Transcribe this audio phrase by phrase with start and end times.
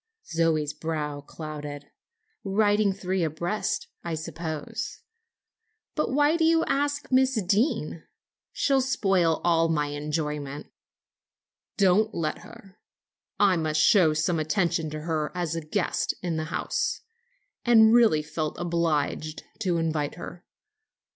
[0.25, 1.91] Zoe's brow clouded.
[2.43, 5.01] "Riding three abreast, I suppose.
[5.93, 8.05] But why did you ask Miss Deane?
[8.51, 10.71] She'll spoil all my enjoyment."
[11.77, 12.79] "Don't let her;
[13.39, 17.01] I must show some attention to her as a guest in the house,
[17.63, 20.43] and really felt obliged to invite her.